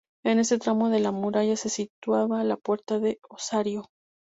En 0.23 0.39
este 0.39 0.57
tramo 0.57 0.89
de 0.89 0.99
la 0.99 1.11
muralla 1.11 1.55
se 1.55 1.69
situaba 1.69 2.43
la 2.43 2.57
puerta 2.57 2.97
de 2.97 3.19
Osario. 3.29 3.91